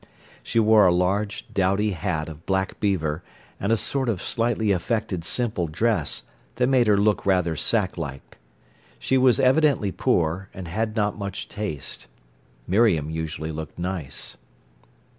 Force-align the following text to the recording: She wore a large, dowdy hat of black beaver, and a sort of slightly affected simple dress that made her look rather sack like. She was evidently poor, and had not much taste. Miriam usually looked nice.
She 0.41 0.57
wore 0.59 0.87
a 0.87 0.91
large, 0.91 1.45
dowdy 1.53 1.91
hat 1.91 2.27
of 2.27 2.47
black 2.47 2.79
beaver, 2.79 3.21
and 3.59 3.71
a 3.71 3.77
sort 3.77 4.09
of 4.09 4.19
slightly 4.19 4.71
affected 4.71 5.23
simple 5.23 5.67
dress 5.67 6.23
that 6.55 6.65
made 6.65 6.87
her 6.87 6.97
look 6.97 7.23
rather 7.23 7.55
sack 7.55 7.99
like. 7.99 8.39
She 8.97 9.15
was 9.15 9.39
evidently 9.39 9.91
poor, 9.91 10.49
and 10.55 10.67
had 10.67 10.95
not 10.95 11.19
much 11.19 11.47
taste. 11.49 12.07
Miriam 12.65 13.11
usually 13.11 13.51
looked 13.51 13.77
nice. 13.77 14.37